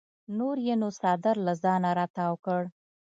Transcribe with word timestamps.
نور 0.37 0.57
یې 0.67 0.75
نو 0.81 0.89
څادر 0.99 1.35
له 1.45 1.53
ځانه 1.63 1.89
راتاو 1.99 2.33
کړ. 2.45 2.61